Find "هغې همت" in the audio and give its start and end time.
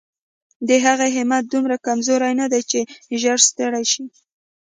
0.85-1.43